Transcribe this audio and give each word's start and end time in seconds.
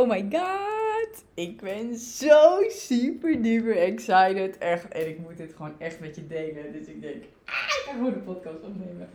Oh 0.00 0.08
my 0.08 0.26
god. 0.30 1.24
Ik 1.34 1.60
ben 1.60 1.96
zo 1.96 2.62
super 2.68 3.42
duper 3.42 3.76
excited. 3.76 4.58
Echt. 4.58 4.88
En 4.88 5.08
ik 5.08 5.18
moet 5.18 5.36
dit 5.36 5.52
gewoon 5.56 5.74
echt 5.78 6.00
met 6.00 6.16
je 6.16 6.26
delen. 6.26 6.72
Dus 6.72 6.86
ik 6.86 7.00
denk, 7.00 7.24
ah, 7.44 7.52
ik 7.52 7.82
ga 7.84 7.92
gewoon 7.92 8.12
de 8.12 8.18
podcast 8.18 8.62
opnemen. 8.62 9.08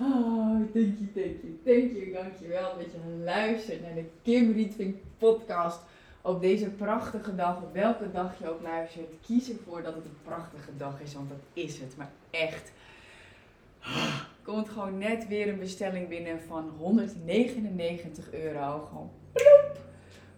Oh, 0.00 0.72
thank 0.72 0.94
you, 0.98 1.10
thank 1.14 1.36
you, 1.42 1.58
thank 1.64 1.92
you. 1.92 2.12
Dankjewel 2.12 2.76
dat 2.78 2.86
je 2.92 3.22
luistert 3.24 3.82
naar 3.82 3.94
de 3.94 4.04
Kim 4.22 4.52
Rietvink 4.52 4.96
podcast. 5.18 5.80
Op 6.22 6.40
deze 6.40 6.70
prachtige 6.70 7.34
dag, 7.34 7.62
op 7.62 7.72
welke 7.72 8.10
dag 8.10 8.38
je 8.38 8.50
ook 8.50 8.62
luistert, 8.62 9.06
kies 9.26 9.50
ervoor 9.50 9.82
dat 9.82 9.94
het 9.94 10.04
een 10.04 10.18
prachtige 10.24 10.76
dag 10.76 11.00
is, 11.00 11.14
want 11.14 11.28
dat 11.28 11.38
is 11.52 11.78
het. 11.78 11.96
Maar 11.96 12.10
echt, 12.30 12.72
komt 14.42 14.68
gewoon 14.68 14.98
net 14.98 15.28
weer 15.28 15.48
een 15.48 15.58
bestelling 15.58 16.08
binnen 16.08 16.40
van 16.40 16.72
199 16.78 18.32
euro. 18.32 18.88
Gewoon! 18.88 19.10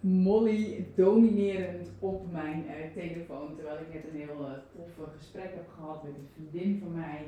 Molly 0.01 0.87
dominerend 0.95 1.91
op 1.99 2.33
mijn 2.33 2.65
uh, 2.67 3.03
telefoon. 3.03 3.55
Terwijl 3.55 3.79
ik 3.79 3.95
net 3.95 4.05
een 4.11 4.19
heel 4.19 4.41
uh, 4.41 4.53
toffe 4.77 5.11
gesprek 5.19 5.55
heb 5.55 5.69
gehad 5.75 6.03
met 6.03 6.13
een 6.15 6.29
vriendin 6.35 6.79
van 6.83 6.95
mij. 6.95 7.25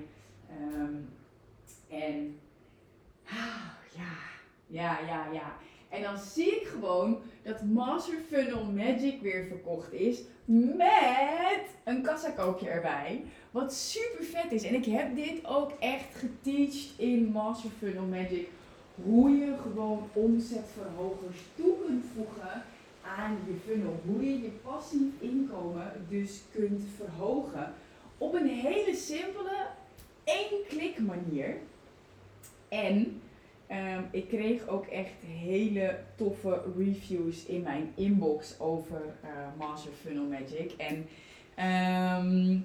Um, 0.62 1.08
en 1.88 2.38
ah, 3.26 3.70
ja, 3.96 4.12
ja, 4.66 4.98
ja, 5.06 5.32
ja. 5.32 5.56
En 5.88 6.02
dan 6.02 6.18
zie 6.18 6.60
ik 6.60 6.66
gewoon 6.66 7.18
dat 7.42 7.64
Master 7.64 8.18
Funnel 8.28 8.64
Magic 8.64 9.20
weer 9.20 9.44
verkocht 9.44 9.92
is 9.92 10.22
met 10.44 11.64
een 11.84 12.02
kassakoopje 12.02 12.68
erbij. 12.68 13.24
Wat 13.50 13.74
super 13.74 14.24
vet 14.24 14.52
is. 14.52 14.62
En 14.62 14.74
ik 14.74 14.84
heb 14.84 15.16
dit 15.16 15.46
ook 15.46 15.72
echt 15.78 16.14
geteacht 16.14 16.98
in 16.98 17.24
Master 17.24 17.70
Funnel 17.78 18.06
Magic. 18.06 18.48
Hoe 19.04 19.30
je 19.30 19.54
gewoon 19.62 20.08
omzetverhogers 20.12 21.38
toe 21.54 21.74
kunt 21.86 22.04
voegen 22.14 22.62
aan 23.16 23.38
je 23.46 23.54
funnel. 23.66 24.00
Hoe 24.06 24.24
je 24.24 24.42
je 24.42 24.50
passief 24.62 25.12
inkomen 25.18 25.92
dus 26.08 26.42
kunt 26.52 26.82
verhogen. 26.96 27.72
Op 28.18 28.34
een 28.34 28.48
hele 28.48 28.94
simpele, 28.94 29.66
één 30.24 30.66
klik 30.68 30.98
manier. 30.98 31.56
En 32.68 33.20
um, 33.70 34.08
ik 34.10 34.28
kreeg 34.28 34.68
ook 34.68 34.86
echt 34.86 35.12
hele 35.26 35.98
toffe 36.16 36.62
reviews 36.76 37.44
in 37.44 37.62
mijn 37.62 37.92
inbox 37.94 38.60
over 38.60 39.02
uh, 39.24 39.30
Master 39.58 39.92
Funnel 39.92 40.24
Magic. 40.24 40.72
En 40.72 41.06
um, 42.26 42.64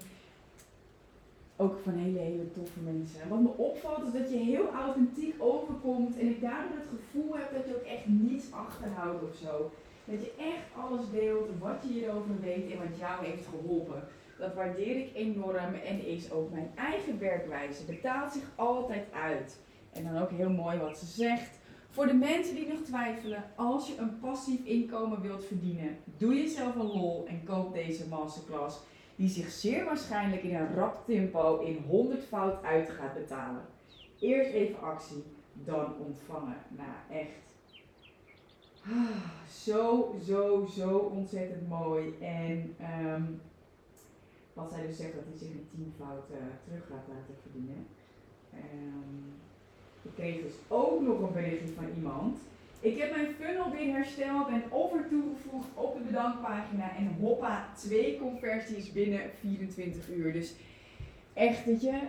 ook 1.56 1.78
van 1.84 1.94
hele, 1.94 2.20
hele 2.20 2.52
toffe 2.52 2.80
mensen. 2.80 3.30
Wat 3.30 3.40
me 3.40 3.58
opvalt 3.58 4.06
is 4.08 4.20
dat 4.20 4.32
je 4.32 4.38
heel 4.38 4.70
authentiek 4.70 5.36
overkomt 5.38 6.20
en 6.20 6.28
ik 6.28 6.42
daardoor 6.42 6.78
het 6.78 6.90
gevoel 7.00 7.38
heb 7.38 7.54
dat 7.54 7.68
je 7.68 7.76
ook 7.76 7.88
echt 7.98 8.06
niets 8.08 8.52
achterhoudt 8.52 9.24
of 9.24 9.36
zo. 9.36 9.72
Dat 10.06 10.22
je 10.22 10.34
echt 10.38 10.84
alles 10.86 11.10
deelt 11.12 11.50
wat 11.60 11.82
je 11.82 11.94
hierover 11.94 12.42
weet 12.42 12.72
en 12.72 12.78
wat 12.78 12.98
jou 13.00 13.26
heeft 13.26 13.48
geholpen. 13.48 14.04
Dat 14.38 14.54
waardeer 14.54 14.98
ik 14.98 15.12
enorm 15.14 15.74
en 15.86 16.06
is 16.06 16.32
ook 16.32 16.52
mijn 16.52 16.72
eigen 16.76 17.20
werkwijze. 17.20 17.86
Betaalt 17.86 18.32
zich 18.32 18.52
altijd 18.56 19.06
uit. 19.12 19.60
En 19.94 20.04
dan 20.04 20.18
ook 20.22 20.30
heel 20.30 20.50
mooi 20.50 20.78
wat 20.78 20.98
ze 20.98 21.06
zegt. 21.06 21.60
Voor 21.90 22.08
de 22.08 22.14
mensen 22.14 22.56
die 22.56 22.68
nog 22.68 22.80
twijfelen, 22.80 23.44
als 23.56 23.88
je 23.88 23.98
een 23.98 24.20
passief 24.20 24.64
inkomen 24.64 25.22
wilt 25.22 25.46
verdienen, 25.46 25.98
doe 26.18 26.36
jezelf 26.36 26.76
een 26.76 26.92
lol 26.92 27.26
en 27.28 27.44
koop 27.44 27.74
deze 27.74 28.08
masterclass 28.08 28.80
die 29.16 29.30
zich 29.30 29.50
zeer 29.50 29.86
waarschijnlijk 29.86 30.44
in 30.44 30.56
een 30.56 30.76
rap 30.76 31.06
tempo 31.06 31.60
in 31.60 31.84
100 31.88 32.24
fout 32.24 32.64
uit 32.64 32.90
gaat 32.90 33.14
betalen. 33.14 33.62
Eerst 34.20 34.52
even 34.52 34.82
actie, 34.82 35.24
dan 35.54 35.94
ontvangen. 36.00 36.58
Nou, 36.70 37.20
echt. 37.20 37.44
Ah, 38.84 39.50
zo, 39.50 40.16
zo, 40.26 40.66
zo 40.66 40.98
ontzettend 40.98 41.70
mooi. 41.70 42.16
En 42.20 42.76
um, 43.06 43.42
wat 44.54 44.72
zij 44.72 44.88
dus 44.88 44.98
zegt 44.98 45.14
dat 45.14 45.24
hij 45.30 45.38
zich 45.38 45.50
in 45.50 45.68
10 45.76 45.94
fouten 45.98 46.38
terug 46.64 46.86
gaat 46.88 47.08
laten 47.08 47.36
verdienen. 47.42 47.88
Um, 48.54 49.34
ik 50.02 50.12
kreeg 50.16 50.42
dus 50.42 50.54
ook 50.68 51.02
nog 51.02 51.22
een 51.22 51.34
berichtje 51.34 51.74
van 51.74 51.86
iemand. 51.96 52.38
Ik 52.86 52.98
heb 52.98 53.16
mijn 53.16 53.36
funnel 53.40 53.72
weer 53.72 53.94
hersteld 53.94 54.48
en 54.48 54.64
offer 54.70 55.08
toegevoegd 55.10 55.68
op 55.74 55.98
de 55.98 56.04
bedankpagina. 56.04 56.96
En 56.98 57.16
hoppa, 57.20 57.70
twee 57.76 58.18
conversies 58.20 58.92
binnen 58.92 59.22
24 59.40 60.10
uur. 60.10 60.34
Dus 60.34 60.54
echt, 61.34 61.66
weet 61.66 61.82
je, 61.82 62.00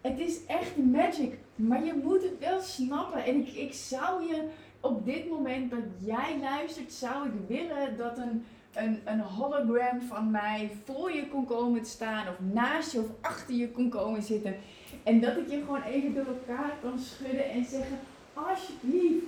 het 0.00 0.18
is 0.18 0.46
echt 0.46 0.76
magic. 0.76 1.34
Maar 1.54 1.84
je 1.84 2.00
moet 2.02 2.22
het 2.22 2.38
wel 2.38 2.60
snappen. 2.60 3.24
En 3.24 3.36
ik, 3.36 3.48
ik 3.48 3.72
zou 3.72 4.26
je 4.26 4.48
op 4.80 5.04
dit 5.04 5.28
moment 5.28 5.70
dat 5.70 5.84
jij 6.04 6.38
luistert, 6.40 6.92
zou 6.92 7.28
ik 7.28 7.34
willen 7.48 7.96
dat 7.96 8.18
een, 8.18 8.44
een, 8.74 9.00
een 9.04 9.20
hologram 9.20 10.00
van 10.00 10.30
mij 10.30 10.70
voor 10.84 11.12
je 11.12 11.28
kon 11.28 11.44
komen 11.44 11.86
staan. 11.86 12.28
Of 12.28 12.36
naast 12.52 12.92
je 12.92 12.98
of 12.98 13.08
achter 13.20 13.54
je 13.54 13.70
kon 13.70 13.88
komen 13.88 14.22
zitten. 14.22 14.56
En 15.02 15.20
dat 15.20 15.36
ik 15.36 15.50
je 15.50 15.58
gewoon 15.58 15.82
even 15.82 16.14
door 16.14 16.26
elkaar 16.26 16.72
kan 16.82 16.98
schudden 16.98 17.50
en 17.50 17.64
zeggen, 17.64 17.98
alsjeblieft 18.34 19.24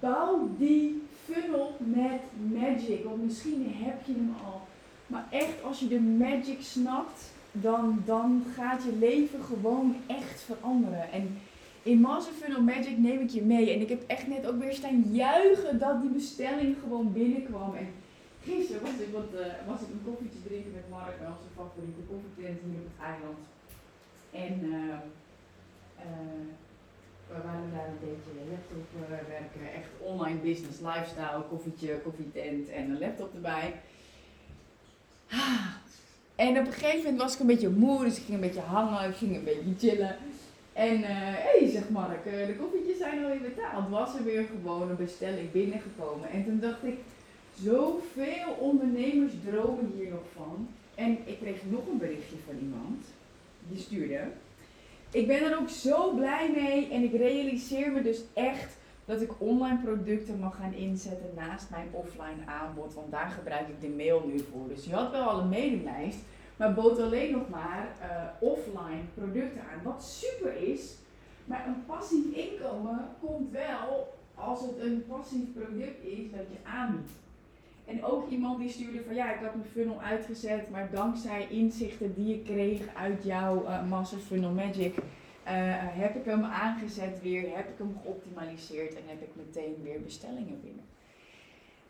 bouw 0.00 0.48
die 0.58 1.02
funnel 1.24 1.76
met 1.78 2.20
magic. 2.60 3.04
Want 3.04 3.24
misschien 3.24 3.74
heb 3.74 4.06
je 4.06 4.12
hem 4.12 4.34
al. 4.44 4.60
Maar 5.06 5.26
echt, 5.30 5.62
als 5.62 5.80
je 5.80 5.88
de 5.88 6.00
magic 6.00 6.60
snapt, 6.60 7.32
dan, 7.52 8.02
dan 8.04 8.44
gaat 8.54 8.82
je 8.82 8.96
leven 8.98 9.44
gewoon 9.44 9.96
echt 10.06 10.40
veranderen. 10.40 11.12
En 11.12 11.38
in 11.82 12.00
Master 12.00 12.32
Funnel 12.32 12.62
Magic 12.62 12.98
neem 12.98 13.20
ik 13.20 13.30
je 13.30 13.42
mee. 13.42 13.72
En 13.72 13.80
ik 13.80 13.88
heb 13.88 14.02
echt 14.06 14.26
net 14.26 14.46
ook 14.46 14.58
weer 14.58 14.72
staan 14.72 15.02
juichen 15.10 15.78
dat 15.78 16.00
die 16.00 16.10
bestelling 16.10 16.76
gewoon 16.82 17.12
binnenkwam. 17.12 17.74
En 17.74 17.88
gisteren 18.42 18.82
was 18.82 18.90
ik, 18.90 19.12
want, 19.12 19.34
uh, 19.34 19.40
was 19.66 19.80
ik 19.80 19.88
een 19.88 20.04
koffietje 20.04 20.42
drinken 20.46 20.72
met 20.72 20.90
Mark, 20.90 21.16
onze 21.20 21.50
favoriete 21.56 22.04
koffietent 22.10 22.58
hier 22.64 22.80
op 22.84 22.90
het 22.94 23.04
eiland. 23.10 23.40
En 24.44 24.54
uh, 24.74 24.98
we 27.28 27.36
waren 27.46 27.70
daar 27.74 27.88
een 27.92 28.04
beetje 28.08 28.32
laptop 28.50 28.86
uh, 28.96 29.28
werken, 29.34 29.66
business, 30.42 30.80
lifestyle, 30.80 31.42
koffietje, 31.48 32.00
koffietent 32.04 32.68
en 32.68 32.90
een 32.90 32.98
laptop 32.98 33.34
erbij. 33.34 33.74
En 36.36 36.58
op 36.58 36.66
een 36.66 36.72
gegeven 36.72 37.02
moment 37.02 37.18
was 37.18 37.34
ik 37.34 37.40
een 37.40 37.46
beetje 37.46 37.68
moe, 37.68 38.04
dus 38.04 38.16
ik 38.16 38.22
ging 38.24 38.34
een 38.34 38.48
beetje 38.48 38.60
hangen, 38.60 39.08
ik 39.08 39.16
ging 39.16 39.36
een 39.36 39.44
beetje 39.44 39.88
chillen. 39.88 40.16
En 40.72 41.02
hé, 41.02 41.58
hey, 41.58 41.70
zeg 41.70 41.88
Mark, 41.88 42.24
de 42.24 42.56
koffietjes 42.58 42.98
zijn 42.98 43.22
alweer 43.22 43.40
betaald. 43.40 43.88
Was 43.90 44.14
er 44.14 44.24
weer 44.24 44.44
gewoon 44.44 44.90
een 44.90 44.96
bestelling 44.96 45.52
binnengekomen. 45.52 46.30
En 46.30 46.44
toen 46.44 46.60
dacht 46.60 46.84
ik, 46.84 46.98
zoveel 47.62 48.56
ondernemers 48.58 49.32
dromen 49.44 49.92
hier 49.96 50.10
nog 50.10 50.24
van. 50.34 50.68
En 50.94 51.18
ik 51.24 51.38
kreeg 51.40 51.60
nog 51.70 51.86
een 51.90 51.98
berichtje 51.98 52.36
van 52.46 52.54
iemand, 52.60 53.04
die 53.68 53.80
stuurde 53.80 54.20
ik 55.10 55.26
ben 55.26 55.44
er 55.44 55.58
ook 55.58 55.68
zo 55.68 56.12
blij 56.14 56.50
mee 56.54 56.88
en 56.90 57.02
ik 57.02 57.12
realiseer 57.12 57.92
me 57.92 58.02
dus 58.02 58.20
echt 58.34 58.75
dat 59.06 59.20
ik 59.20 59.40
online 59.40 59.78
producten 59.78 60.38
mag 60.38 60.56
gaan 60.56 60.72
inzetten 60.72 61.30
naast 61.34 61.70
mijn 61.70 61.88
offline 61.90 62.46
aanbod. 62.46 62.94
Want 62.94 63.10
daar 63.10 63.28
gebruik 63.28 63.68
ik 63.68 63.80
de 63.80 63.94
mail 63.96 64.22
nu 64.26 64.38
voor. 64.38 64.68
Dus 64.68 64.84
je 64.84 64.94
had 64.94 65.10
wel 65.10 65.28
al 65.28 65.40
een 65.40 65.48
mailinglijst, 65.48 66.18
maar 66.56 66.74
bood 66.74 67.00
alleen 67.00 67.32
nog 67.32 67.48
maar 67.48 67.88
uh, 68.02 68.48
offline 68.48 69.02
producten 69.14 69.60
aan. 69.60 69.82
Wat 69.82 70.04
super 70.04 70.56
is, 70.56 70.94
maar 71.44 71.66
een 71.66 71.84
passief 71.86 72.24
inkomen 72.34 73.08
komt 73.20 73.50
wel 73.50 74.14
als 74.34 74.60
het 74.60 74.80
een 74.80 75.04
passief 75.08 75.52
product 75.54 76.04
is 76.04 76.30
dat 76.30 76.46
je 76.50 76.68
aanbiedt. 76.68 77.10
En 77.84 78.04
ook 78.04 78.30
iemand 78.30 78.58
die 78.58 78.70
stuurde 78.70 79.02
van 79.06 79.14
ja, 79.14 79.34
ik 79.34 79.40
had 79.40 79.54
mijn 79.54 79.68
funnel 79.72 80.00
uitgezet, 80.00 80.70
maar 80.70 80.88
dankzij 80.92 81.46
inzichten 81.50 82.14
die 82.14 82.34
ik 82.34 82.44
kreeg 82.44 82.80
uit 82.94 83.24
jouw 83.24 83.64
uh, 83.64 83.88
Master 83.88 84.18
Funnel 84.18 84.50
Magic, 84.50 84.94
heb 85.52 86.16
ik 86.16 86.24
hem 86.24 86.44
aangezet 86.44 87.22
weer, 87.22 87.56
heb 87.56 87.68
ik 87.68 87.78
hem 87.78 87.96
geoptimaliseerd 88.02 88.94
en 88.94 89.02
heb 89.06 89.22
ik 89.22 89.30
meteen 89.34 89.76
weer 89.82 90.02
bestellingen 90.02 90.60
binnen. 90.60 90.84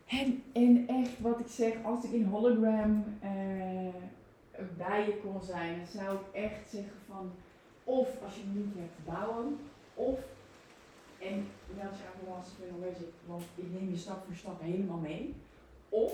En, 0.07 0.43
en 0.53 0.87
echt 0.87 1.19
wat 1.19 1.39
ik 1.39 1.47
zeg, 1.47 1.73
als 1.83 2.03
ik 2.03 2.11
in 2.11 2.23
hologram 2.23 3.03
uh, 3.23 3.29
bij 4.77 5.05
je 5.05 5.21
kon 5.23 5.41
zijn, 5.41 5.87
zou 5.87 6.15
ik 6.15 6.41
echt 6.43 6.69
zeggen 6.69 6.97
van 7.07 7.31
of 7.83 8.23
als 8.23 8.35
je 8.35 8.43
niet 8.53 8.73
hebt 8.75 9.05
bouwen, 9.05 9.59
of 9.93 10.19
en 11.19 11.47
dat 11.67 11.91
is 11.93 11.99
eigenlijk 11.99 12.45
Funnel 12.57 12.79
Magic, 12.79 13.13
want 13.25 13.43
ik 13.55 13.65
neem 13.73 13.89
je 13.89 13.97
stap 13.97 14.25
voor 14.25 14.35
stap 14.35 14.61
helemaal 14.61 14.97
mee. 14.97 15.35
Of 15.89 16.13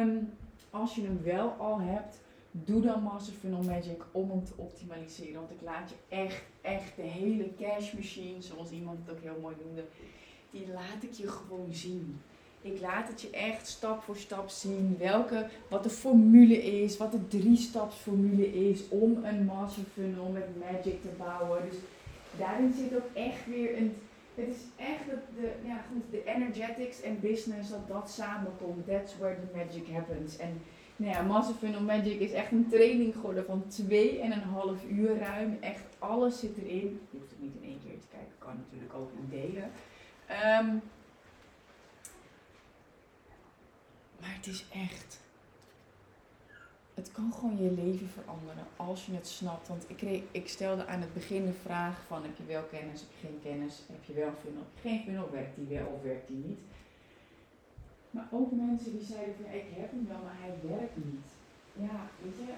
um, 0.00 0.32
als 0.70 0.94
je 0.94 1.02
hem 1.02 1.22
wel 1.22 1.50
al 1.50 1.80
hebt, 1.80 2.20
doe 2.50 2.80
dan 2.80 3.02
Master 3.02 3.32
Funnel 3.32 3.62
Magic 3.62 4.02
om 4.12 4.30
hem 4.30 4.44
te 4.44 4.52
optimaliseren. 4.56 5.34
Want 5.34 5.50
ik 5.50 5.62
laat 5.62 5.90
je 5.90 6.16
echt, 6.16 6.42
echt 6.60 6.96
de 6.96 7.02
hele 7.02 7.50
cash 7.58 7.92
machine, 7.92 8.42
zoals 8.42 8.70
iemand 8.70 8.98
het 9.04 9.16
ook 9.16 9.22
heel 9.22 9.38
mooi 9.40 9.56
noemde, 9.64 9.84
die 10.50 10.68
laat 10.72 11.02
ik 11.02 11.12
je 11.12 11.28
gewoon 11.28 11.68
zien. 11.74 12.20
Ik 12.62 12.80
laat 12.80 13.08
het 13.08 13.20
je 13.20 13.30
echt 13.30 13.66
stap 13.66 14.02
voor 14.02 14.16
stap 14.16 14.48
zien 14.48 14.96
welke, 14.98 15.46
wat 15.68 15.82
de 15.82 15.90
formule 15.90 16.62
is, 16.62 16.96
wat 16.96 17.12
de 17.12 17.28
drie 17.28 17.56
staps 17.56 17.96
formule 17.96 18.68
is 18.70 18.88
om 18.88 19.24
een 19.24 19.44
master 19.44 19.82
funnel 19.92 20.28
met 20.28 20.58
magic 20.58 21.02
te 21.02 21.08
bouwen. 21.18 21.62
Dus 21.70 21.78
daarin 22.38 22.72
zit 22.72 22.94
ook 22.96 23.10
echt 23.14 23.46
weer 23.46 23.76
een 23.76 23.96
Het 24.34 24.48
is 24.48 24.62
echt 24.76 25.10
dat 25.10 25.20
de, 25.40 25.52
ja 25.66 25.84
goed, 25.92 26.02
de 26.10 26.24
energetics 26.24 27.00
en 27.00 27.20
business, 27.20 27.70
dat 27.70 27.88
dat 27.88 28.10
samenkomt. 28.10 28.86
That's 28.86 29.18
where 29.18 29.36
the 29.40 29.56
magic 29.56 29.86
happens. 29.92 30.36
En 30.36 30.60
nou 30.98 31.12
ja, 31.12 31.22
Massive 31.22 31.58
Funnel 31.58 31.80
Magic 31.80 32.20
is 32.20 32.32
echt 32.32 32.52
een 32.52 32.68
training 32.68 33.14
geworden 33.14 33.44
van 33.44 33.64
2,5 33.88 34.88
uur 34.90 35.18
ruim. 35.18 35.56
Echt 35.60 35.82
alles 35.98 36.38
zit 36.38 36.56
erin. 36.56 37.00
Je 37.10 37.18
hoeft 37.18 37.30
het 37.30 37.40
niet 37.40 37.54
in 37.60 37.68
één 37.68 37.80
keer 37.84 38.00
te 38.00 38.06
kijken, 38.10 38.32
kan 38.38 38.56
natuurlijk 38.56 38.94
ook 38.94 39.10
in 39.12 39.28
delen. 39.28 39.70
Ehm, 40.26 40.66
maar 44.20 44.34
het 44.34 44.46
is 44.46 44.64
echt 44.72 45.20
het 46.98 47.12
kan 47.12 47.32
gewoon 47.32 47.62
je 47.62 47.70
leven 47.70 48.08
veranderen 48.08 48.66
als 48.76 49.06
je 49.06 49.12
het 49.12 49.26
snapt. 49.26 49.68
Want 49.68 49.84
ik, 49.86 50.22
ik 50.30 50.48
stelde 50.48 50.86
aan 50.86 51.00
het 51.00 51.14
begin 51.14 51.44
de 51.44 51.52
vraag 51.52 52.00
van 52.06 52.22
heb 52.22 52.36
je 52.36 52.44
wel 52.44 52.62
kennis, 52.62 53.00
heb 53.00 53.10
je 53.10 53.26
geen 53.26 53.40
kennis, 53.42 53.82
heb 53.92 54.04
je 54.04 54.12
wel 54.12 54.32
funnel, 54.42 54.60
heb 54.60 54.82
je 54.82 54.88
geen 54.88 55.02
funnel, 55.04 55.30
werkt 55.30 55.56
die 55.56 55.78
wel 55.78 55.86
of 55.86 56.02
werkt 56.02 56.28
die 56.28 56.36
niet. 56.46 56.58
Maar 58.10 58.26
ook 58.30 58.52
mensen 58.52 58.92
die 58.98 59.06
zeiden 59.06 59.34
van 59.34 59.54
ik 59.54 59.64
heb 59.76 59.90
hem 59.90 60.06
wel, 60.08 60.22
maar 60.24 60.36
hij 60.40 60.70
werkt 60.70 60.96
niet. 60.96 61.28
Ja, 61.72 62.00
weet 62.22 62.36
je, 62.38 62.52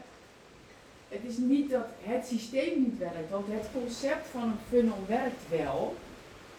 het 1.09 1.25
is 1.25 1.37
niet 1.39 1.71
dat 1.71 1.87
het 2.03 2.27
systeem 2.27 2.83
niet 2.83 2.99
werkt, 2.99 3.31
want 3.31 3.47
het 3.49 3.69
concept 3.73 4.27
van 4.27 4.43
een 4.43 4.65
funnel 4.69 4.99
werkt 5.07 5.49
wel. 5.49 5.97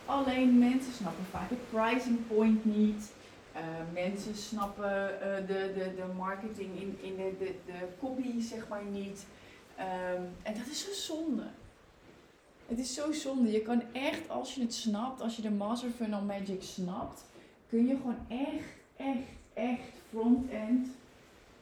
Alleen 0.06 0.60
mensen 0.60 0.94
snappen 0.94 1.26
vaak 1.26 1.50
het 1.50 1.70
pricing 1.70 2.28
point 2.28 2.66
niet. 2.66 3.12
Uh, 3.56 3.60
mensen 3.94 4.36
snappen 4.36 5.12
uh, 5.14 5.36
de, 5.48 5.72
de, 5.76 5.96
de 5.96 6.06
marketing 6.18 6.82
in, 6.82 6.98
in 7.02 7.16
de, 7.16 7.36
de, 7.40 7.56
de 7.66 7.88
copy 8.00 8.42
zeg 8.42 8.68
maar 8.68 8.84
niet. 8.92 9.26
Um, 9.80 10.30
en 10.42 10.54
dat 10.54 10.68
is 10.70 10.80
zo 10.80 11.14
zonde. 11.14 11.44
Het 12.68 12.80
is 12.80 12.94
zo 12.94 13.12
zonde. 13.12 13.52
Je 13.52 13.62
kan 13.62 13.84
echt, 13.92 14.30
als 14.30 14.56
je 14.56 14.62
het 14.62 14.74
snapt, 14.74 15.22
als 15.22 15.36
je 15.36 15.42
de 15.42 15.52
Master 15.52 15.90
Funnel 15.90 16.22
Magic 16.22 16.64
snapt, 16.64 17.24
kun 17.70 17.88
je 17.88 17.96
gewoon 17.96 18.26
echt, 18.28 18.70
echt, 19.10 19.30
echt 19.54 19.94
front-end 20.10 20.88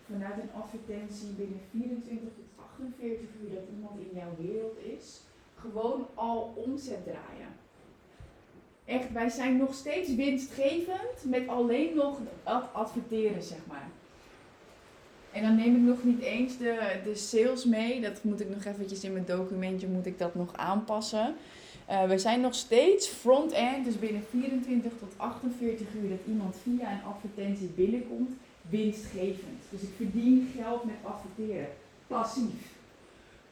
vanuit 0.06 0.38
een 0.41 0.62
advertentie 0.62 1.27
binnen 1.27 1.59
24 1.71 2.30
tot 2.36 2.65
48 2.75 3.19
uur 3.41 3.50
dat 3.53 3.63
iemand 3.75 4.00
in 4.00 4.18
jouw 4.19 4.36
wereld 4.38 4.77
is, 4.97 5.19
gewoon 5.56 6.07
al 6.13 6.53
omzet 6.56 7.03
draaien 7.03 7.59
echt, 8.89 9.12
wij 9.12 9.30
zijn 9.30 9.57
nog 9.57 9.74
steeds 9.74 10.15
winstgevend 10.15 11.24
met 11.24 11.47
alleen 11.47 11.95
nog 11.95 12.19
adverteren, 12.71 13.44
zeg 13.44 13.57
maar. 13.68 13.88
En 15.31 15.41
dan 15.41 15.56
neem 15.56 15.75
ik 15.75 15.81
nog 15.81 16.03
niet 16.03 16.21
eens 16.21 16.57
de, 16.57 17.00
de 17.03 17.15
sales 17.15 17.65
mee. 17.65 18.01
Dat 18.01 18.24
moet 18.24 18.39
ik 18.39 18.50
nog 18.50 18.65
eventjes 18.65 19.03
in 19.03 19.13
mijn 19.13 19.25
documentje 19.25 19.88
moet 19.88 20.06
ik 20.06 20.19
dat 20.19 20.36
nog 20.36 20.53
aanpassen. 20.56 21.36
Uh, 21.89 22.03
we 22.03 22.18
zijn 22.18 22.41
nog 22.41 22.56
steeds 22.56 23.07
front-end, 23.07 23.86
dus 23.86 24.00
binnen 24.00 24.24
24 24.30 24.91
tot 25.00 25.13
48 25.18 25.88
uur 25.95 26.09
dat 26.09 26.19
iemand 26.27 26.56
via 26.63 26.91
een 26.91 27.03
advertentie 27.03 27.68
binnenkomt, 27.68 28.31
winstgevend. 28.69 29.62
Dus 29.69 29.81
ik 29.81 29.89
verdien 29.95 30.51
geld 30.56 30.83
met 30.83 30.95
adverteren. 31.03 31.68
Passief. 32.07 32.77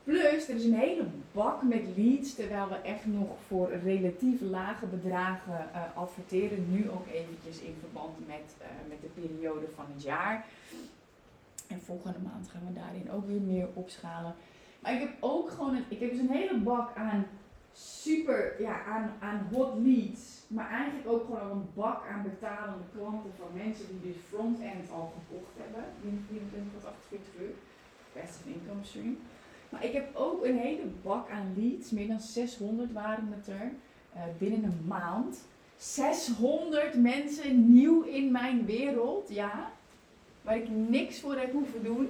Plus, 0.03 0.49
er 0.49 0.55
is 0.55 0.65
een 0.65 0.73
hele 0.73 1.05
bak 1.31 1.63
met 1.63 1.81
leads, 1.95 2.35
terwijl 2.35 2.67
we 2.67 2.75
echt 2.75 3.05
nog 3.05 3.27
voor 3.47 3.71
relatief 3.83 4.41
lage 4.41 4.85
bedragen 4.85 5.69
uh, 5.73 5.81
adverteren. 5.95 6.71
Nu 6.71 6.89
ook 6.89 7.07
eventjes 7.13 7.59
in 7.59 7.75
verband 7.79 8.27
met, 8.27 8.55
uh, 8.61 8.67
met 8.89 9.01
de 9.01 9.21
periode 9.21 9.65
van 9.75 9.85
het 9.93 10.03
jaar. 10.03 10.45
En 11.67 11.81
volgende 11.81 12.19
maand 12.23 12.49
gaan 12.49 12.61
we 12.67 12.73
daarin 12.73 13.11
ook 13.11 13.27
weer 13.27 13.41
meer 13.41 13.67
opschalen. 13.73 14.35
Maar 14.79 14.93
ik 14.93 14.99
heb 14.99 15.11
ook 15.19 15.49
gewoon 15.49 15.75
ik 15.89 15.99
heb 15.99 16.11
dus 16.11 16.19
een 16.19 16.29
hele 16.29 16.57
bak 16.57 16.95
aan 16.95 17.27
super, 17.77 18.55
ja, 18.59 18.83
aan, 18.83 19.13
aan 19.19 19.47
hot 19.51 19.73
leads. 19.83 20.43
Maar 20.47 20.69
eigenlijk 20.69 21.07
ook 21.09 21.25
gewoon 21.25 21.51
een 21.51 21.69
bak 21.73 22.07
aan 22.07 22.23
betalende 22.23 22.83
klanten 22.95 23.31
van 23.37 23.47
mensen 23.53 23.85
die 23.89 24.11
dus 24.11 24.21
front-end 24.29 24.91
al 24.91 25.13
gekocht 25.17 25.53
hebben. 25.57 25.83
Binnen 26.01 26.25
24 26.29 26.73
tot 26.73 26.85
48 26.85 27.41
uur. 27.41 27.53
Best 28.13 28.39
een 28.45 28.53
inkomensstream. 28.53 29.17
Maar 29.69 29.85
ik 29.85 29.93
heb 29.93 30.15
ook 30.15 30.45
een 30.45 30.57
hele 30.57 30.85
bak 31.01 31.29
aan 31.29 31.53
leads, 31.57 31.91
meer 31.91 32.07
dan 32.07 32.19
600 32.19 32.91
waren 32.91 33.27
het 33.35 33.47
er, 33.47 33.71
uh, 34.15 34.21
binnen 34.37 34.63
een 34.63 34.85
maand. 34.87 35.45
600 35.77 36.93
mensen 37.01 37.73
nieuw 37.73 38.01
in 38.03 38.31
mijn 38.31 38.65
wereld, 38.65 39.29
ja. 39.29 39.71
Waar 40.41 40.57
ik 40.57 40.69
niks 40.69 41.19
voor 41.19 41.35
heb 41.35 41.51
hoeven 41.51 41.83
doen. 41.83 42.09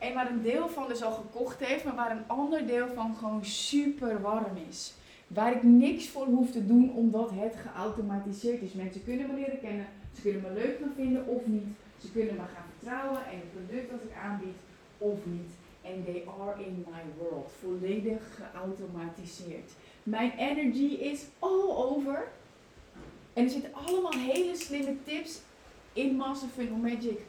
En 0.00 0.14
waar 0.14 0.30
een 0.30 0.42
deel 0.42 0.68
van 0.68 0.88
dus 0.88 1.02
al 1.02 1.12
gekocht 1.12 1.64
heeft, 1.64 1.84
maar 1.84 1.94
waar 1.94 2.10
een 2.10 2.28
ander 2.28 2.66
deel 2.66 2.88
van 2.94 3.16
gewoon 3.16 3.44
super 3.44 4.20
warm 4.20 4.56
is. 4.68 4.94
Waar 5.26 5.56
ik 5.56 5.62
niks 5.62 6.08
voor 6.08 6.26
hoef 6.26 6.50
te 6.50 6.66
doen 6.66 6.92
omdat 6.94 7.30
het 7.34 7.56
geautomatiseerd 7.56 8.62
is. 8.62 8.72
Mensen 8.72 9.04
kunnen 9.04 9.26
me 9.26 9.34
leren 9.34 9.60
kennen, 9.60 9.86
ze 10.14 10.20
kunnen 10.20 10.42
me 10.42 10.52
leuk 10.52 10.78
gaan 10.78 10.92
vinden 10.96 11.26
of 11.26 11.46
niet. 11.46 11.66
Ze 12.00 12.12
kunnen 12.12 12.34
me 12.34 12.40
gaan 12.40 12.64
vertrouwen 12.78 13.24
en 13.26 13.36
het 13.36 13.52
product 13.52 13.90
dat 13.90 14.00
ik 14.02 14.16
aanbied 14.22 14.56
of 14.98 15.18
niet. 15.24 15.50
En 15.82 16.04
they 16.04 16.24
are 16.40 16.64
in 16.64 16.86
my 16.88 17.02
world. 17.18 17.52
Volledig 17.60 18.22
geautomatiseerd. 18.34 19.70
Mijn 20.02 20.30
energy 20.30 20.94
is 20.94 21.24
all 21.38 21.70
over. 21.76 22.28
En 23.32 23.44
er 23.44 23.50
zitten 23.50 23.74
allemaal 23.74 24.12
hele 24.12 24.56
slimme 24.56 24.96
tips 25.04 25.40
in 25.92 26.16
Master 26.16 26.48
Funnel 26.48 26.76
Magic. 26.76 27.20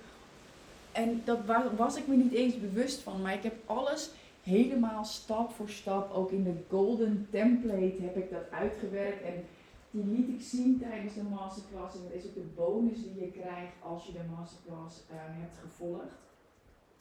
En 0.91 1.21
dat 1.25 1.39
was 1.77 1.95
ik 1.95 2.07
me 2.07 2.15
niet 2.15 2.33
eens 2.33 2.59
bewust 2.59 2.99
van. 2.99 3.21
Maar 3.21 3.33
ik 3.33 3.43
heb 3.43 3.55
alles 3.65 4.09
helemaal 4.43 5.05
stap 5.05 5.51
voor 5.51 5.69
stap, 5.69 6.13
ook 6.13 6.31
in 6.31 6.43
de 6.43 6.55
golden 6.69 7.27
template 7.29 8.01
heb 8.01 8.17
ik 8.17 8.31
dat 8.31 8.51
uitgewerkt. 8.51 9.23
En 9.23 9.45
die 9.91 10.05
liet 10.05 10.27
ik 10.27 10.41
zien 10.47 10.79
tijdens 10.79 11.13
de 11.13 11.23
masterclass. 11.23 11.95
En 11.95 12.01
dat 12.03 12.13
is 12.13 12.25
ook 12.25 12.33
de 12.33 12.49
bonus 12.55 13.03
die 13.03 13.19
je 13.19 13.31
krijgt 13.31 13.73
als 13.83 14.05
je 14.05 14.11
de 14.11 14.23
masterclass 14.35 15.03
uh, 15.11 15.15
hebt 15.17 15.57
gevolgd. 15.57 16.19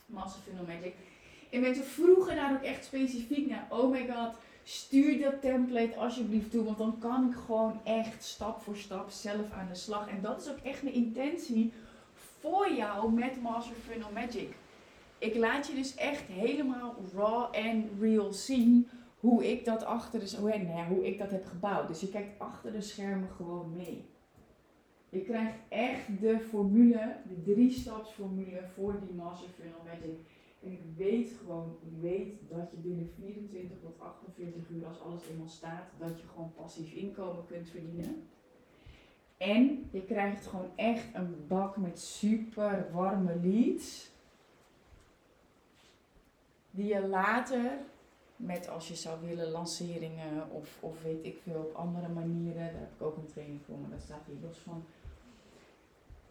Master. 0.07 0.43
En 1.51 1.61
mensen 1.61 1.85
vroegen 1.85 2.37
daar 2.37 2.53
ook 2.53 2.63
echt 2.63 2.85
specifiek 2.85 3.49
naar. 3.49 3.67
Oh 3.71 3.91
my 3.91 4.07
god, 4.09 4.35
stuur 4.63 5.21
dat 5.21 5.41
template 5.41 5.97
alsjeblieft 5.97 6.51
toe. 6.51 6.65
Want 6.65 6.79
dan 6.79 6.99
kan 6.99 7.31
ik 7.31 7.37
gewoon 7.37 7.81
echt 7.85 8.25
stap 8.25 8.63
voor 8.63 8.77
stap 8.77 9.11
zelf 9.11 9.51
aan 9.51 9.69
de 9.69 9.75
slag. 9.75 10.09
En 10.09 10.23
dat 10.23 10.41
is 10.41 10.51
ook 10.51 10.59
echt 10.63 10.83
mijn 10.83 10.95
intentie 10.95 11.73
voor 12.41 12.73
jou 12.73 13.13
met 13.13 13.43
Master 13.43 13.77
Funnel 13.77 14.13
Magic. 14.13 14.55
Ik 15.19 15.37
laat 15.37 15.67
je 15.67 15.75
dus 15.75 15.95
echt 15.95 16.23
helemaal 16.23 16.97
raw 17.15 17.49
en 17.53 17.91
real 18.01 18.33
zien 18.33 18.89
hoe 19.19 19.51
ik 19.51 19.65
dat 19.65 19.85
achter 19.85 20.21
de 20.21 20.27
hoe, 20.27 20.87
hoe 20.89 21.07
ik 21.07 21.19
dat 21.19 21.31
heb 21.31 21.45
gebouwd. 21.45 21.89
Dus 21.89 22.01
je 22.01 22.09
kijkt 22.09 22.39
achter 22.39 22.73
de 22.73 22.81
schermen 22.81 23.29
gewoon 23.29 23.77
mee. 23.77 24.09
Je 25.09 25.23
krijgt 25.23 25.59
echt 25.69 26.21
de 26.21 26.41
formule, 26.41 27.17
de 27.29 27.53
drie 27.53 27.71
staps 27.71 28.11
formule 28.11 28.63
voor 28.75 29.01
die 29.01 29.15
Master 29.15 29.49
Funnel 29.49 29.83
Magic. 29.85 30.19
En 30.63 30.73
ik 30.73 30.83
weet 30.97 31.33
gewoon, 31.41 31.77
ik 31.83 32.01
weet 32.01 32.35
dat 32.49 32.71
je 32.71 32.77
binnen 32.77 33.11
24 33.19 33.79
tot 33.81 33.99
48 33.99 34.69
uur, 34.71 34.87
als 34.87 35.01
alles 35.01 35.29
eenmaal 35.31 35.49
staat, 35.49 35.85
dat 35.99 36.21
je 36.21 36.27
gewoon 36.27 36.53
passief 36.55 36.93
inkomen 36.93 37.47
kunt 37.47 37.69
verdienen. 37.69 38.29
En 39.41 39.89
je 39.91 40.03
krijgt 40.05 40.47
gewoon 40.47 40.71
echt 40.77 41.07
een 41.13 41.45
bak 41.49 41.77
met 41.77 42.01
super 42.01 42.87
warme 42.93 43.37
leads. 43.43 44.11
Die 46.71 46.87
je 46.87 47.07
later, 47.07 47.71
met 48.37 48.69
als 48.69 48.89
je 48.89 48.95
zou 48.95 49.27
willen 49.27 49.51
lanceringen 49.51 50.51
of, 50.51 50.79
of 50.81 51.03
weet 51.03 51.25
ik 51.25 51.39
veel 51.43 51.61
op 51.61 51.75
andere 51.75 52.09
manieren, 52.09 52.73
daar 52.73 52.81
heb 52.81 52.93
ik 52.95 53.03
ook 53.03 53.17
een 53.17 53.27
training 53.27 53.61
voor, 53.67 53.79
maar 53.79 53.91
dat 53.91 54.01
staat 54.01 54.27
hier 54.27 54.37
los 54.43 54.59
van. 54.59 54.85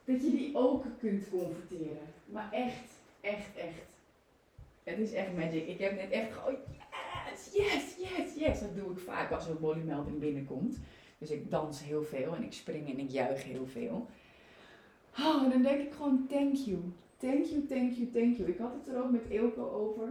Dat 0.05 0.21
je 0.21 0.31
die 0.31 0.57
ook 0.57 0.85
kunt 0.99 1.29
converteren. 1.29 2.07
Maar 2.25 2.51
echt, 2.51 2.91
echt, 3.21 3.55
echt. 3.55 3.87
Het 4.83 4.99
is 4.99 5.13
echt 5.13 5.35
magic. 5.35 5.67
Ik 5.67 5.79
heb 5.79 5.95
net 5.95 6.11
echt 6.11 6.37
oh 6.37 6.53
yes, 7.31 7.49
yes, 7.53 7.95
yes, 7.97 8.35
yes. 8.35 8.59
Dat 8.59 8.75
doe 8.75 8.91
ik 8.91 8.99
vaak 8.99 9.31
als 9.31 9.45
er 9.45 9.51
een 9.51 9.59
bodymelding 9.59 10.19
binnenkomt. 10.19 10.77
Dus 11.19 11.29
ik 11.29 11.51
dans 11.51 11.83
heel 11.83 12.03
veel 12.03 12.35
en 12.35 12.43
ik 12.43 12.53
spring 12.53 12.89
en 12.89 12.99
ik 12.99 13.09
juich 13.09 13.43
heel 13.43 13.65
veel. 13.65 14.07
Oh, 15.17 15.49
dan 15.51 15.61
denk 15.61 15.81
ik 15.81 15.93
gewoon 15.93 16.27
thank 16.27 16.55
you. 16.55 16.79
Thank 17.17 17.45
you, 17.45 17.65
thank 17.65 17.91
you, 17.91 18.11
thank 18.11 18.37
you. 18.37 18.49
Ik 18.49 18.57
had 18.57 18.73
het 18.73 18.87
er 18.87 19.03
ook 19.03 19.11
met 19.11 19.29
Eelco 19.29 19.69
over. 19.69 20.07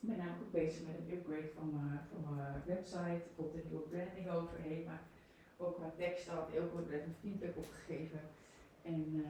Ik 0.00 0.08
ben 0.08 0.16
namelijk 0.16 0.42
ook 0.42 0.52
bezig 0.52 0.86
met 0.86 0.96
een 0.98 1.16
upgrade 1.16 1.50
van 1.54 1.70
mijn, 1.72 2.00
van 2.12 2.34
mijn 2.34 2.62
website. 2.66 3.22
Er 3.36 3.44
een 3.54 3.62
nieuwe 3.68 3.88
branding 3.88 4.30
overheen. 4.30 4.84
Maar 4.84 5.02
ook 5.56 5.74
qua 5.74 5.92
tekst 5.96 6.28
had 6.28 6.50
Eelco 6.54 6.78
er 6.78 6.94
even 6.94 7.16
feedback 7.20 7.56
op 7.56 7.66
gegeven. 7.70 8.20
En... 8.82 9.04
Uh, 9.14 9.26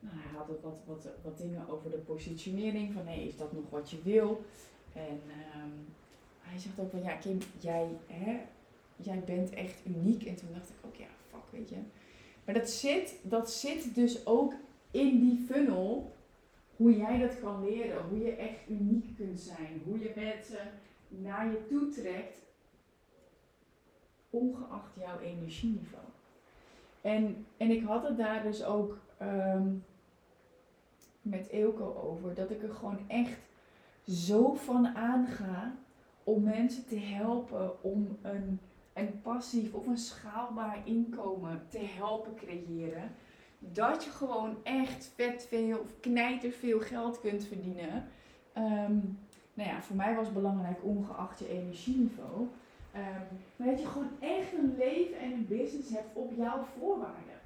nou, 0.00 0.16
hij 0.16 0.38
had 0.38 0.50
ook 0.50 0.62
wat, 0.62 0.78
wat, 0.86 1.08
wat 1.22 1.38
dingen 1.38 1.68
over 1.68 1.90
de 1.90 1.96
positionering. 1.98 2.92
Van 2.92 3.04
nee, 3.04 3.26
is 3.28 3.36
dat 3.36 3.52
nog 3.52 3.70
wat 3.70 3.90
je 3.90 4.02
wil? 4.02 4.44
En 4.92 5.20
um, 5.62 5.86
hij 6.52 6.60
zegt 6.60 6.80
ook 6.80 6.90
van 6.90 7.02
ja, 7.02 7.16
Kim, 7.16 7.38
jij, 7.58 7.88
hè, 8.06 8.40
jij 8.96 9.22
bent 9.26 9.50
echt 9.50 9.86
uniek. 9.86 10.24
En 10.24 10.34
toen 10.34 10.48
dacht 10.52 10.68
ik 10.68 10.76
ook, 10.86 10.94
ja, 10.94 11.06
fuck, 11.30 11.50
weet 11.50 11.68
je. 11.68 11.76
Maar 12.44 12.54
dat 12.54 12.70
zit, 12.70 13.18
dat 13.22 13.50
zit 13.50 13.94
dus 13.94 14.26
ook 14.26 14.54
in 14.90 15.20
die 15.20 15.44
funnel. 15.46 16.16
Hoe 16.76 16.96
jij 16.96 17.18
dat 17.18 17.40
kan 17.40 17.64
leren. 17.64 18.08
Hoe 18.08 18.18
je 18.18 18.32
echt 18.32 18.68
uniek 18.68 19.16
kunt 19.16 19.40
zijn. 19.40 19.82
Hoe 19.84 19.98
je 19.98 20.12
mensen 20.14 20.70
naar 21.08 21.50
je 21.50 21.66
toe 21.68 21.88
trekt. 21.88 22.40
ongeacht 24.30 24.94
jouw 24.98 25.18
energieniveau. 25.18 26.04
En, 27.00 27.46
en 27.56 27.70
ik 27.70 27.84
had 27.84 28.02
het 28.08 28.16
daar 28.16 28.42
dus 28.42 28.64
ook 28.64 28.98
ehm, 29.18 29.68
met 31.22 31.48
Eelco 31.48 31.94
over, 31.94 32.34
dat 32.34 32.50
ik 32.50 32.62
er 32.62 32.74
gewoon 32.74 32.98
echt 33.08 33.38
zo 34.06 34.54
van 34.54 34.86
aanga 34.86 35.74
om 36.24 36.42
mensen 36.42 36.86
te 36.86 36.98
helpen 36.98 37.82
om 37.82 38.18
een, 38.22 38.60
een 38.92 39.20
passief 39.22 39.74
of 39.74 39.86
een 39.86 39.98
schaalbaar 39.98 40.82
inkomen 40.84 41.62
te 41.68 41.80
helpen 41.98 42.34
creëren. 42.34 43.10
Dat 43.58 44.04
je 44.04 44.10
gewoon 44.10 44.56
echt 44.62 45.12
vet 45.14 45.46
veel 45.48 45.78
of 45.78 46.00
knijter 46.00 46.50
veel 46.50 46.80
geld 46.80 47.20
kunt 47.20 47.44
verdienen. 47.44 48.08
Um, 48.56 49.18
nou 49.54 49.68
ja, 49.68 49.82
voor 49.82 49.96
mij 49.96 50.14
was 50.14 50.32
belangrijk 50.32 50.84
ongeacht 50.84 51.38
je 51.38 51.48
energieniveau. 51.48 52.40
Um, 52.96 53.38
maar 53.56 53.68
dat 53.68 53.80
je 53.80 53.86
gewoon 53.86 54.10
echt 54.20 54.52
een 54.52 54.74
leven 54.78 55.18
en 55.18 55.32
een 55.32 55.46
business 55.48 55.90
hebt 55.90 56.08
op 56.12 56.32
jouw 56.36 56.64
voorwaarden. 56.78 57.40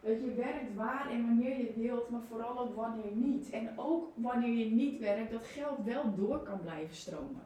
Dat 0.00 0.20
je 0.20 0.34
werkt 0.34 0.74
waar 0.74 1.10
en 1.10 1.26
wanneer 1.26 1.56
je 1.58 1.72
wilt, 1.76 2.10
maar 2.10 2.20
vooral 2.28 2.58
ook 2.58 2.76
wanneer 2.76 3.12
niet. 3.12 3.50
En 3.50 3.68
ook 3.76 4.08
wanneer 4.14 4.56
je 4.56 4.70
niet 4.70 4.98
werkt, 4.98 5.32
dat 5.32 5.46
geld 5.46 5.84
wel 5.84 6.14
door 6.16 6.42
kan 6.42 6.60
blijven 6.60 6.94
stromen. 6.94 7.42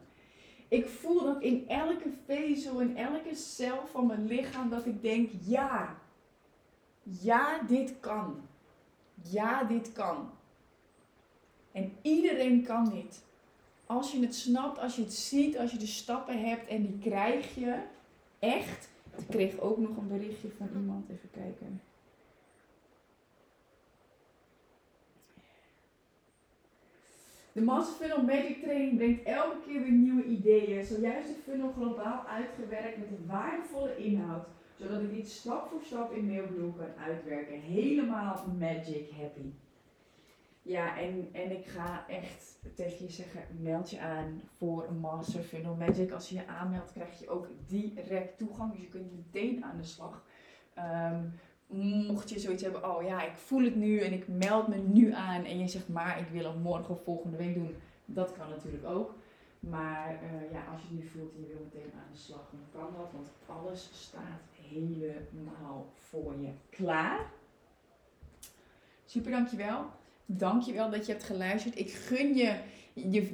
Ik 0.67 0.87
voel 0.87 1.23
dat 1.23 1.41
in 1.41 1.67
elke 1.67 2.09
vezel, 2.25 2.79
in 2.79 2.97
elke 2.97 3.35
cel 3.35 3.87
van 3.87 4.07
mijn 4.07 4.25
lichaam, 4.25 4.69
dat 4.69 4.85
ik 4.85 5.01
denk, 5.01 5.29
ja, 5.41 5.95
ja, 7.03 7.61
dit 7.67 7.99
kan. 7.99 8.41
Ja, 9.21 9.63
dit 9.63 9.91
kan. 9.91 10.29
En 11.71 11.93
iedereen 12.01 12.63
kan 12.63 12.89
dit. 12.89 13.23
Als 13.85 14.11
je 14.11 14.19
het 14.19 14.35
snapt, 14.35 14.79
als 14.79 14.95
je 14.95 15.01
het 15.01 15.13
ziet, 15.13 15.57
als 15.57 15.71
je 15.71 15.77
de 15.77 15.87
stappen 15.87 16.45
hebt 16.45 16.67
en 16.67 16.81
die 16.81 16.99
krijg 16.99 17.55
je 17.55 17.81
echt. 18.39 18.89
Ik 19.17 19.27
kreeg 19.29 19.59
ook 19.59 19.77
nog 19.77 19.97
een 19.97 20.07
berichtje 20.07 20.49
van 20.57 20.69
iemand, 20.75 21.09
even 21.09 21.31
kijken. 21.31 21.81
De 27.53 27.61
Master 27.61 27.95
Funnel 27.95 28.23
Magic 28.23 28.61
Training 28.61 28.97
brengt 28.97 29.23
elke 29.23 29.57
keer 29.65 29.81
weer 29.81 29.91
nieuwe 29.91 30.23
ideeën. 30.23 30.85
Zojuist 30.85 31.27
de 31.27 31.41
funnel 31.43 31.71
globaal 31.71 32.25
uitgewerkt 32.27 32.97
met 32.97 33.07
een 33.07 33.25
waardevolle 33.25 33.97
inhoud. 33.97 34.47
Zodat 34.75 35.01
ik 35.01 35.13
dit 35.13 35.29
stap 35.29 35.69
voor 35.69 35.81
stap 35.81 36.11
in 36.11 36.27
Mailblue 36.27 36.73
kan 36.73 37.03
uitwerken. 37.05 37.59
Helemaal 37.59 38.45
magic 38.59 39.09
happy. 39.09 39.51
Ja, 40.61 40.97
en, 40.97 41.29
en 41.31 41.51
ik 41.51 41.65
ga 41.65 42.05
echt 42.07 42.59
tegen 42.75 43.05
je 43.05 43.11
zeggen, 43.11 43.41
meld 43.59 43.89
je 43.89 43.99
aan 43.99 44.41
voor 44.57 44.93
Master 44.93 45.43
Funnel 45.43 45.75
Magic. 45.75 46.11
Als 46.11 46.29
je 46.29 46.35
je 46.35 46.47
aanmeldt, 46.47 46.91
krijg 46.91 47.19
je 47.19 47.29
ook 47.29 47.47
direct 47.67 48.37
toegang. 48.37 48.71
Dus 48.71 48.81
je 48.81 48.87
kunt 48.87 49.15
meteen 49.15 49.63
aan 49.63 49.77
de 49.77 49.83
slag. 49.83 50.25
Um, 50.77 51.33
mocht 52.07 52.29
je 52.29 52.39
zoiets 52.39 52.63
hebben, 52.63 52.95
oh 52.95 53.03
ja, 53.03 53.23
ik 53.23 53.35
voel 53.35 53.63
het 53.63 53.75
nu 53.75 53.99
en 53.99 54.13
ik 54.13 54.27
meld 54.27 54.67
me 54.67 54.77
nu 54.77 55.13
aan 55.13 55.43
en 55.43 55.59
je 55.59 55.67
zegt 55.67 55.89
maar 55.89 56.19
ik 56.19 56.27
wil 56.31 56.45
het 56.45 56.63
morgen 56.63 56.89
of 56.89 57.03
volgende 57.03 57.37
week 57.37 57.53
doen, 57.53 57.75
dat 58.05 58.33
kan 58.33 58.49
natuurlijk 58.49 58.85
ook. 58.85 59.15
Maar 59.59 60.19
uh, 60.23 60.51
ja, 60.51 60.63
als 60.71 60.81
je 60.81 60.87
het 60.87 60.97
nu 60.97 61.07
voelt 61.07 61.33
en 61.35 61.41
je 61.41 61.47
wil 61.47 61.67
meteen 61.71 61.91
aan 61.93 62.11
de 62.11 62.17
slag, 62.17 62.49
dan 62.51 62.81
kan 62.81 62.93
dat, 62.97 63.11
want 63.11 63.31
alles 63.45 63.89
staat 63.93 64.41
helemaal 64.69 65.91
voor 65.93 66.33
je 66.41 66.49
klaar. 66.69 67.31
Super, 69.05 69.31
dankjewel. 69.31 69.85
Dankjewel 70.25 70.89
dat 70.89 71.05
je 71.05 71.11
hebt 71.11 71.23
geluisterd. 71.23 71.79
Ik 71.79 71.91
gun 71.91 72.35
je 72.35 72.59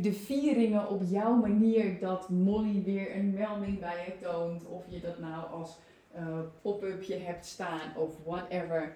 de 0.02 0.14
vieringen 0.14 0.90
op 0.90 1.02
jouw 1.04 1.36
manier 1.36 2.00
dat 2.00 2.30
Molly 2.30 2.84
weer 2.84 3.16
een 3.16 3.34
melding 3.34 3.80
bij 3.80 4.06
je 4.06 4.26
toont. 4.26 4.66
Of 4.66 4.84
je 4.90 5.00
dat 5.00 5.20
nou 5.20 5.52
als 5.52 5.78
uh, 6.16 6.40
pop-upje 6.62 7.16
hebt 7.16 7.46
staan 7.46 7.96
of 7.96 8.16
whatever. 8.26 8.96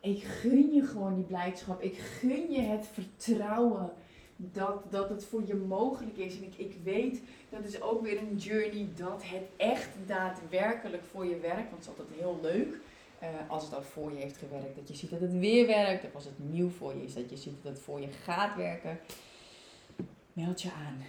Ik 0.00 0.22
gun 0.22 0.74
je 0.74 0.82
gewoon 0.82 1.14
die 1.14 1.24
blijdschap. 1.24 1.82
Ik 1.82 1.98
gun 1.98 2.50
je 2.50 2.60
het 2.60 2.86
vertrouwen 2.86 3.92
dat, 4.36 4.90
dat 4.90 5.08
het 5.08 5.24
voor 5.24 5.42
je 5.46 5.54
mogelijk 5.54 6.16
is. 6.16 6.36
En 6.36 6.42
ik, 6.42 6.54
ik 6.56 6.76
weet, 6.84 7.22
dat 7.48 7.64
is 7.64 7.80
ook 7.82 8.02
weer 8.02 8.18
een 8.18 8.36
journey, 8.36 8.88
dat 8.96 9.22
het 9.24 9.42
echt 9.56 9.88
daadwerkelijk 10.06 11.02
voor 11.10 11.24
je 11.24 11.38
werkt. 11.38 11.70
Want 11.70 11.70
het 11.70 11.80
is 11.80 11.88
altijd 11.88 12.08
heel 12.18 12.38
leuk 12.42 12.78
uh, 13.22 13.28
als 13.48 13.64
het 13.64 13.74
al 13.74 13.82
voor 13.82 14.12
je 14.12 14.18
heeft 14.18 14.36
gewerkt. 14.36 14.76
Dat 14.76 14.88
je 14.88 14.94
ziet 14.94 15.10
dat 15.10 15.20
het 15.20 15.38
weer 15.38 15.66
werkt. 15.66 16.04
Of 16.04 16.14
als 16.14 16.24
het 16.24 16.38
nieuw 16.52 16.68
voor 16.68 16.96
je 16.96 17.04
is, 17.04 17.14
dat 17.14 17.30
je 17.30 17.36
ziet 17.36 17.62
dat 17.62 17.72
het 17.72 17.82
voor 17.82 18.00
je 18.00 18.08
gaat 18.08 18.56
Meld 20.32 20.62
je 20.62 20.72
aan 20.72 21.04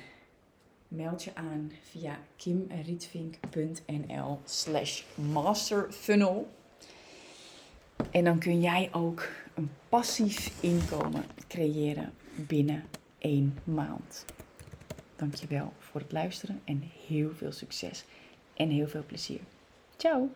meld 0.91 1.23
je 1.23 1.35
aan 1.35 1.71
via 1.81 2.19
kimrietvink.nl 2.35 4.39
slash 4.43 5.03
masterfunnel. 5.15 6.49
En 8.11 8.23
dan 8.23 8.39
kun 8.39 8.61
jij 8.61 8.89
ook 8.91 9.29
een 9.53 9.69
passief 9.89 10.61
inkomen 10.61 11.23
creëren 11.47 12.13
binnen 12.35 12.83
één 13.17 13.57
maand. 13.63 14.25
Dankjewel 15.15 15.73
voor 15.79 16.01
het 16.01 16.11
luisteren 16.11 16.61
en 16.63 16.83
heel 17.07 17.35
veel 17.35 17.51
succes 17.51 18.05
en 18.53 18.69
heel 18.69 18.87
veel 18.87 19.03
plezier. 19.05 19.39
Ciao! 19.97 20.29